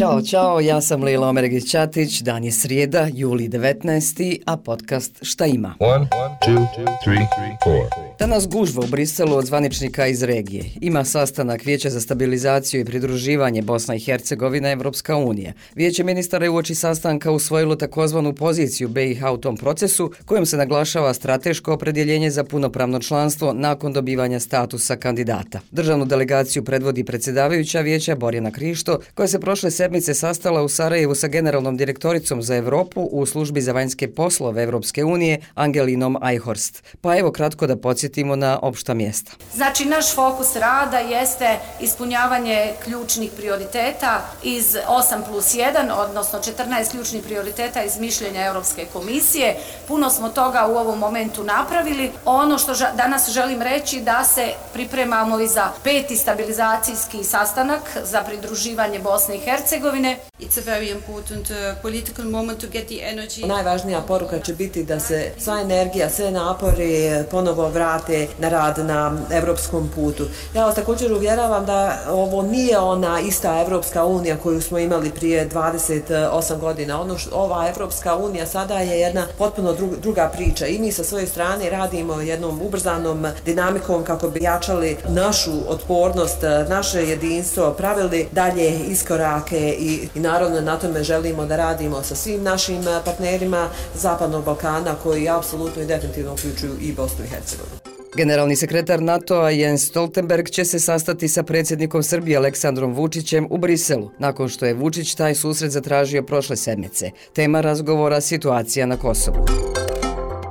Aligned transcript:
Ćao, 0.00 0.22
čao, 0.22 0.60
ja 0.60 0.80
sam 0.80 1.02
Lila 1.02 1.28
Omergić 1.28 1.70
Ćatić, 1.70 2.20
dan 2.20 2.44
je 2.44 2.52
srijeda, 2.52 3.08
juli 3.12 3.48
19. 3.48 4.42
a 4.46 4.56
podcast 4.56 5.18
Šta 5.22 5.46
ima? 5.46 5.74
1, 5.80 6.06
2, 6.46 6.46
2, 6.46 6.66
3, 7.06 7.26
4. 7.66 8.09
Danas 8.20 8.48
gužva 8.48 8.82
u 8.84 8.86
Briselu 8.86 9.36
od 9.36 9.46
zvaničnika 9.46 10.06
iz 10.06 10.22
regije. 10.22 10.64
Ima 10.80 11.04
sastanak 11.04 11.64
Vijeća 11.64 11.90
za 11.90 12.00
stabilizaciju 12.00 12.80
i 12.80 12.84
pridruživanje 12.84 13.62
Bosna 13.62 13.94
i 13.94 14.00
Hercegovina 14.00 14.70
Evropska 14.70 15.16
unija. 15.16 15.52
Vijeće 15.74 16.04
ministara 16.04 16.44
je 16.44 16.50
uoči 16.50 16.74
sastanka 16.74 17.30
usvojilo 17.30 17.76
takozvanu 17.76 18.34
poziciju 18.34 18.88
BiH 18.88 19.24
u 19.32 19.36
tom 19.36 19.56
procesu, 19.56 20.12
kojom 20.24 20.46
se 20.46 20.56
naglašava 20.56 21.14
strateško 21.14 21.72
opredjeljenje 21.72 22.30
za 22.30 22.44
punopravno 22.44 23.00
članstvo 23.00 23.52
nakon 23.52 23.92
dobivanja 23.92 24.40
statusa 24.40 24.96
kandidata. 24.96 25.60
Državnu 25.70 26.04
delegaciju 26.04 26.64
predvodi 26.64 27.04
predsjedavajuća 27.04 27.80
vijeća 27.80 28.14
Borjana 28.14 28.50
Krišto, 28.50 28.98
koja 29.14 29.28
se 29.28 29.40
prošle 29.40 29.70
sedmice 29.70 30.14
sastala 30.14 30.62
u 30.62 30.68
Sarajevu 30.68 31.14
sa 31.14 31.28
generalnom 31.28 31.76
direktoricom 31.76 32.42
za 32.42 32.56
Evropu 32.56 33.00
u 33.00 33.26
službi 33.26 33.60
za 33.60 33.72
vanjske 33.72 34.08
poslove 34.08 34.62
Evropske 34.62 35.04
unije 35.04 35.40
Angelinom 35.54 36.16
Eichhorst. 36.30 36.82
Pa 37.00 37.18
evo 37.18 37.32
kratko 37.32 37.66
da 37.66 37.76
podsjetimo 37.76 38.09
na 38.36 38.58
opšta 38.62 38.94
mjesta. 38.94 39.32
Znači, 39.54 39.84
naš 39.84 40.14
fokus 40.14 40.56
rada 40.56 40.98
jeste 40.98 41.58
ispunjavanje 41.80 42.72
ključnih 42.84 43.30
prioriteta 43.36 44.20
iz 44.42 44.76
8 44.88 45.24
plus 45.28 45.54
1, 45.54 45.92
odnosno 45.92 46.38
14 46.38 46.90
ključnih 46.90 47.22
prioriteta 47.22 47.82
iz 47.82 47.98
mišljenja 47.98 48.46
Europske 48.46 48.86
komisije. 48.92 49.56
Puno 49.88 50.10
smo 50.10 50.28
toga 50.28 50.66
u 50.66 50.76
ovom 50.76 50.98
momentu 50.98 51.44
napravili. 51.44 52.10
Ono 52.24 52.58
što 52.58 52.72
danas 52.96 53.30
želim 53.30 53.62
reći 53.62 54.00
da 54.00 54.24
se 54.24 54.52
pripremamo 54.72 55.40
i 55.40 55.48
za 55.48 55.70
peti 55.84 56.16
stabilizacijski 56.16 57.24
sastanak 57.24 57.82
za 58.04 58.22
pridruživanje 58.22 58.98
Bosne 58.98 59.36
i 59.36 59.40
Hercegovine. 59.40 60.29
It's 60.40 60.56
a 60.56 60.62
very 60.62 60.90
important 60.90 61.50
uh, 61.50 61.56
political 61.82 62.24
moment 62.24 62.60
to 62.60 62.66
get 62.66 62.86
the 62.86 63.00
energy. 63.02 63.46
Najvažnija 63.46 64.00
poruka 64.00 64.38
će 64.38 64.54
biti 64.54 64.84
da 64.84 65.00
se 65.00 65.32
sva 65.38 65.60
energija, 65.60 66.10
sve 66.10 66.30
napori 66.30 67.06
eh, 67.06 67.24
ponovo 67.30 67.68
vrate 67.68 68.28
na 68.38 68.48
rad 68.48 68.78
na 68.78 69.18
evropskom 69.32 69.90
putu. 69.94 70.24
Ja 70.54 70.64
vas 70.64 70.74
također 70.74 71.12
uvjeravam 71.12 71.66
da 71.66 71.98
ovo 72.10 72.42
nije 72.42 72.78
ona 72.78 73.20
ista 73.20 73.60
Evropska 73.66 74.04
unija 74.04 74.36
koju 74.36 74.60
smo 74.60 74.78
imali 74.78 75.10
prije 75.10 75.48
28 75.48 76.58
godina. 76.58 77.00
Ono 77.00 77.18
što 77.18 77.36
ova 77.36 77.68
Evropska 77.68 78.16
unija 78.16 78.46
sada 78.46 78.78
je 78.78 79.00
jedna 79.00 79.26
potpuno 79.38 79.76
druga 80.02 80.30
priča 80.34 80.66
i 80.66 80.78
mi 80.78 80.92
sa 80.92 81.04
svoje 81.04 81.26
strane 81.26 81.70
radimo 81.70 82.20
jednom 82.20 82.62
ubrzanom 82.62 83.26
dinamikom 83.44 84.04
kako 84.04 84.28
bi 84.28 84.42
jačali 84.42 84.96
našu 85.08 85.52
otpornost, 85.68 86.42
eh, 86.42 86.66
naše 86.68 87.02
jedinstvo, 87.02 87.72
pravili 87.72 88.28
dalje 88.32 88.78
iskorake 88.78 89.76
i, 89.78 90.08
i 90.14 90.20
naravno 90.32 90.60
na 90.60 90.78
tome 90.78 91.02
želimo 91.02 91.46
da 91.46 91.56
radimo 91.56 92.02
sa 92.02 92.14
svim 92.14 92.42
našim 92.42 92.88
e, 92.88 93.00
partnerima 93.04 93.68
Zapadnog 93.94 94.44
Balkana 94.44 94.94
koji 95.02 95.28
apsolutno 95.28 95.82
i 95.82 95.86
definitivno 95.86 96.32
uključuju 96.32 96.72
i 96.80 96.92
Bosnu 96.92 97.24
i 97.24 97.28
Hercegovinu. 97.28 97.76
Generalni 98.16 98.56
sekretar 98.56 99.02
NATO-a 99.02 99.50
Jens 99.50 99.86
Stoltenberg 99.86 100.48
će 100.48 100.64
se 100.64 100.80
sastati 100.80 101.28
sa 101.28 101.42
predsjednikom 101.42 102.02
Srbije 102.02 102.36
Aleksandrom 102.36 102.94
Vučićem 102.94 103.46
u 103.50 103.58
Briselu, 103.58 104.10
nakon 104.18 104.48
što 104.48 104.66
je 104.66 104.74
Vučić 104.74 105.14
taj 105.14 105.34
susret 105.34 105.70
zatražio 105.70 106.22
prošle 106.22 106.56
sedmice. 106.56 107.10
Tema 107.34 107.60
razgovora 107.60 108.20
situacija 108.20 108.86
na 108.86 108.96
Kosovu. 108.96 109.46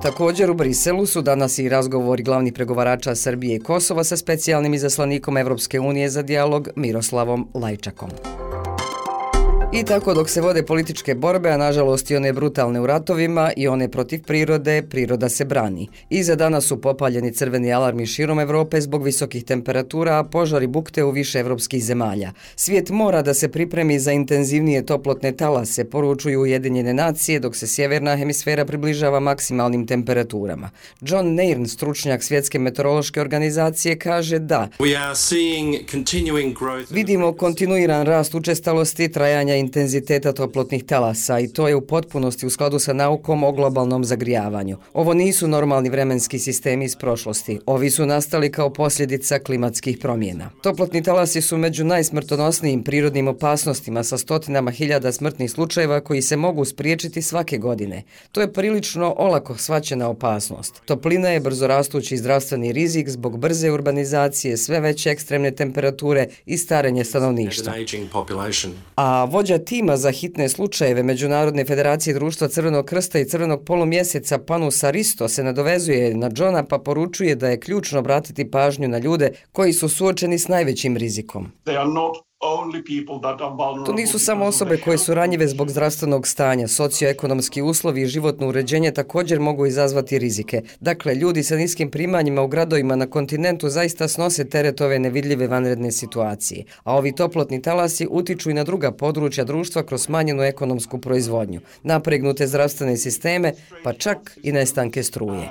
Također 0.02 0.52
u 0.52 0.54
Briselu 0.54 1.06
su 1.06 1.22
danas 1.22 1.60
i 1.60 1.70
razgovori 1.70 2.24
glavnih 2.24 2.54
pregovarača 2.54 3.16
Srbije 3.16 3.56
i 3.56 3.60
Kosova 3.60 4.04
sa 4.04 4.18
specijalnim 4.18 4.74
izaslanikom 4.74 5.38
Evropske 5.38 5.80
unije 5.80 6.10
za 6.10 6.22
dijalog 6.22 6.70
Miroslavom 6.76 7.50
Lajčakom. 7.54 8.10
I 9.74 9.84
tako 9.84 10.14
dok 10.14 10.30
se 10.30 10.42
vode 10.42 10.66
političke 10.66 11.16
borbe, 11.16 11.50
a 11.50 11.58
nažalost 11.58 12.12
i 12.12 12.16
one 12.16 12.34
brutalne 12.34 12.80
u 12.80 12.88
ratovima 12.88 13.52
i 13.58 13.68
one 13.68 13.92
protiv 13.92 14.24
prirode, 14.24 14.82
priroda 14.90 15.30
se 15.30 15.46
brani. 15.46 15.90
I 16.10 16.24
za 16.24 16.36
danas 16.36 16.66
su 16.66 16.82
popaljeni 16.82 17.34
crveni 17.34 17.74
alarmi 17.74 18.06
širom 18.06 18.40
Evrope 18.40 18.82
zbog 18.82 19.04
visokih 19.04 19.44
temperatura, 19.44 20.20
a 20.20 20.24
požari 20.24 20.68
bukte 20.68 21.04
u 21.04 21.12
više 21.12 21.40
evropskih 21.40 21.84
zemalja. 21.84 22.32
Svijet 22.56 22.90
mora 22.90 23.22
da 23.22 23.34
se 23.34 23.52
pripremi 23.52 24.00
za 24.00 24.12
intenzivnije 24.12 24.86
toplotne 24.86 25.32
talase, 25.32 25.90
poručuju 25.90 26.42
Ujedinjene 26.42 26.94
nacije, 26.94 27.40
dok 27.40 27.56
se 27.56 27.68
sjeverna 27.68 28.18
hemisfera 28.18 28.66
približava 28.66 29.20
maksimalnim 29.20 29.88
temperaturama. 29.88 30.70
John 31.02 31.36
Nairn, 31.36 31.66
stručnjak 31.66 32.24
svjetske 32.24 32.60
meteorološke 32.60 33.22
organizacije, 33.22 34.00
kaže 34.00 34.40
da 34.40 34.68
vidimo 36.90 37.34
kontinuiran 37.34 38.06
rast 38.06 38.36
učestalosti 38.36 39.12
trajanja 39.12 39.59
intenziteta 39.60 40.34
toplotnih 40.34 40.84
talasa 40.84 41.40
i 41.40 41.48
to 41.48 41.68
je 41.68 41.76
u 41.76 41.82
potpunosti 41.82 42.46
u 42.46 42.50
skladu 42.50 42.80
sa 42.80 42.94
naukom 42.94 43.44
o 43.44 43.52
globalnom 43.52 44.04
zagrijavanju. 44.04 44.78
Ovo 44.94 45.14
nisu 45.14 45.48
normalni 45.48 45.90
vremenski 45.90 46.40
sistemi 46.40 46.86
iz 46.86 46.96
prošlosti. 46.96 47.60
Ovi 47.66 47.90
su 47.90 48.06
nastali 48.06 48.52
kao 48.52 48.74
posljedica 48.74 49.40
klimatskih 49.40 49.98
promjena. 49.98 50.50
Toplotni 50.64 51.04
talasi 51.04 51.42
su 51.42 51.58
među 51.58 51.86
najsmrtonosnijim 51.86 52.84
prirodnim 52.84 53.28
opasnostima 53.28 54.04
sa 54.04 54.18
stotinama 54.18 54.72
hiljada 54.72 55.12
smrtnih 55.12 55.52
slučajeva 55.52 56.00
koji 56.02 56.22
se 56.22 56.36
mogu 56.38 56.66
spriječiti 56.66 57.22
svake 57.22 57.58
godine. 57.58 58.04
To 58.32 58.42
je 58.42 58.54
prilično 58.54 59.16
olako 59.18 59.58
svaćena 59.58 60.10
opasnost. 60.10 60.82
Toplina 60.86 61.30
je 61.30 61.40
brzo 61.40 61.68
rastući 61.68 62.18
zdravstveni 62.18 62.72
rizik 62.72 63.10
zbog 63.10 63.40
brze 63.40 63.72
urbanizacije, 63.72 64.58
sve 64.58 64.80
veće 64.80 65.10
ekstremne 65.10 65.52
temperature 65.52 66.28
i 66.46 66.58
starenje 66.58 67.06
stanovništva. 67.06 67.74
A 68.96 69.26
vođa 69.26 69.49
vođa 69.50 69.66
tima 69.66 69.98
za 69.98 70.12
hitne 70.12 70.50
slučajeve 70.50 71.04
Međunarodne 71.04 71.66
federacije 71.66 72.14
društva 72.14 72.48
Crvenog 72.48 72.86
krsta 72.86 73.20
i 73.20 73.26
Crvenog 73.26 73.66
polumjeseca 73.66 74.38
Panus 74.38 74.84
Aristo 74.84 75.28
se 75.28 75.44
nadovezuje 75.44 76.14
na 76.16 76.30
Johna 76.36 76.64
pa 76.64 76.78
poručuje 76.78 77.36
da 77.36 77.50
je 77.50 77.60
ključno 77.60 78.00
obratiti 78.00 78.52
pažnju 78.52 78.88
na 78.88 78.98
ljude 78.98 79.32
koji 79.52 79.74
su 79.74 79.90
suočeni 79.90 80.40
s 80.40 80.48
najvećim 80.48 80.98
rizikom. 80.98 81.52
They 81.66 81.80
are 81.80 81.90
not 81.90 82.29
To 83.86 83.94
nisu 83.94 84.20
samo 84.20 84.46
osobe 84.46 84.78
koje 84.78 84.98
su 84.98 85.14
ranjive 85.14 85.48
zbog 85.48 85.70
zdravstvenog 85.70 86.28
stanja, 86.28 86.68
socioekonomski 86.68 87.62
uslovi 87.62 88.02
i 88.02 88.08
životno 88.08 88.48
uređenje 88.48 88.92
također 88.92 89.40
mogu 89.40 89.66
izazvati 89.66 90.20
rizike. 90.20 90.62
Dakle, 90.80 91.16
ljudi 91.16 91.44
sa 91.44 91.56
niskim 91.56 91.92
primanjima 91.92 92.42
u 92.42 92.48
gradovima 92.48 92.96
na 92.96 93.06
kontinentu 93.06 93.70
zaista 93.70 94.08
snose 94.08 94.50
teret 94.50 94.82
ove 94.82 95.00
nevidljive 95.00 95.48
vanredne 95.48 95.92
situacije, 95.92 96.66
a 96.84 96.96
ovi 96.96 97.16
toplotni 97.16 97.62
talasi 97.62 98.08
utiču 98.10 98.50
i 98.50 98.54
na 98.54 98.64
druga 98.64 98.92
područja 98.92 99.44
društva 99.44 99.84
kroz 99.84 100.02
smanjenu 100.02 100.44
ekonomsku 100.44 100.98
proizvodnju, 100.98 101.62
napregnute 101.84 102.48
zdravstvene 102.48 102.98
sisteme, 102.98 103.54
pa 103.84 103.94
čak 103.94 104.38
i 104.44 104.52
nestanke 104.52 105.04
struje. 105.04 105.50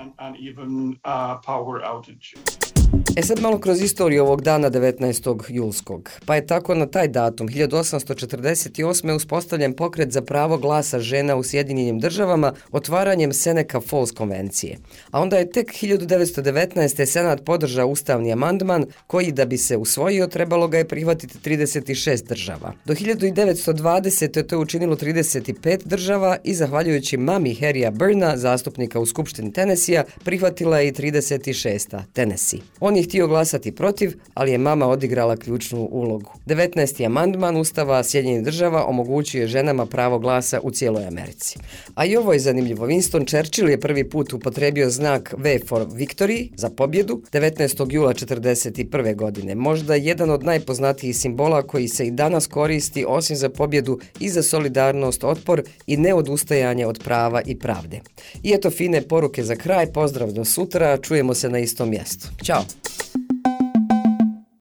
E 3.19 3.23
sad 3.23 3.41
malo 3.41 3.59
kroz 3.59 3.83
istoriju 3.83 4.23
ovog 4.23 4.43
dana 4.43 4.71
19. 4.71 5.43
julskog. 5.49 6.11
Pa 6.27 6.35
je 6.35 6.47
tako 6.47 6.75
na 6.75 6.87
taj 6.87 7.09
datum 7.09 7.49
1848. 7.49 9.17
uspostavljen 9.17 9.73
pokret 9.73 10.13
za 10.13 10.23
pravo 10.23 10.59
glasa 10.59 10.99
žena 10.99 11.37
u 11.37 11.43
Sjedinjenim 11.43 11.99
državama 11.99 12.53
otvaranjem 12.73 13.33
Seneca 13.33 13.81
Falls 13.81 14.13
konvencije. 14.13 14.79
A 15.11 15.21
onda 15.21 15.37
je 15.37 15.51
tek 15.51 15.73
1919. 15.73 17.07
Senat 17.07 17.45
podržao 17.45 17.89
ustavni 17.89 18.33
amandman 18.33 18.87
koji 19.07 19.33
da 19.33 19.45
bi 19.45 19.59
se 19.59 19.77
usvojio 19.77 20.27
trebalo 20.27 20.69
ga 20.69 20.79
je 20.79 20.89
prihvatiti 20.89 21.51
36 21.51 22.29
država. 22.29 22.73
Do 22.85 22.95
1920. 22.95 24.47
to 24.47 24.55
je 24.55 24.59
učinilo 24.59 24.97
35 24.97 25.79
država 25.85 26.37
i 26.45 26.55
zahvaljujući 26.55 27.17
mami 27.17 27.55
Harrya 27.55 27.91
Burna, 27.91 28.37
zastupnika 28.37 29.01
u 29.01 29.07
Skupštini 29.07 29.53
Tennessee, 29.53 30.05
prihvatila 30.25 30.81
je 30.81 30.89
i 30.89 30.93
36. 30.93 32.03
Tennessee. 32.13 32.61
On 32.81 32.97
je 32.97 33.08
htio 33.09 33.27
glasati 33.27 33.73
protiv, 33.73 34.17
ali 34.35 34.53
je 34.53 34.59
mama 34.59 34.87
odigrala 34.87 35.37
ključnu 35.37 35.89
ulogu. 35.91 36.31
19. 36.47 37.07
amandman 37.07 37.57
Ustava 37.57 38.05
Sjedinjenih 38.05 38.45
država 38.45 38.85
omogućuje 38.85 39.47
ženama 39.47 39.87
pravo 39.87 40.19
glasa 40.19 40.61
u 40.63 40.71
cijeloj 40.71 41.07
Americi. 41.07 41.59
A 41.95 42.05
i 42.05 42.17
ovo 42.17 42.33
je 42.33 42.39
zanimljivo. 42.39 42.87
Winston 42.87 43.29
Churchill 43.29 43.71
je 43.71 43.81
prvi 43.81 44.11
put 44.11 44.33
upotrebio 44.33 44.91
znak 44.91 45.35
V 45.37 45.59
for 45.69 45.87
Victory 45.87 46.51
za 46.57 46.71
pobjedu 46.71 47.23
19. 47.33 47.93
jula 47.93 48.15
1941. 48.15 49.17
godine. 49.17 49.55
Možda 49.55 49.95
jedan 49.95 50.31
od 50.31 50.45
najpoznatijih 50.45 51.17
simbola 51.17 51.63
koji 51.63 51.89
se 51.89 52.07
i 52.07 52.11
danas 52.11 52.47
koristi 52.47 53.05
osim 53.09 53.37
za 53.37 53.49
pobjedu 53.49 53.99
i 54.21 54.29
za 54.29 54.43
solidarnost, 54.43 55.25
otpor 55.25 55.63
i 55.87 55.97
neodustajanje 55.97 56.87
od 56.87 57.01
prava 57.05 57.43
i 57.47 57.59
pravde. 57.59 58.01
I 58.43 58.53
eto 58.53 58.71
fine 58.71 59.03
poruke 59.03 59.45
za 59.45 59.57
kraj. 59.57 59.93
Pozdrav 59.93 60.33
do 60.33 60.45
sutra. 60.45 60.99
Čujemo 61.03 61.35
se 61.35 61.49
na 61.49 61.59
istom 61.59 61.91
mjestu. 61.91 62.29
Ćao! 62.45 62.65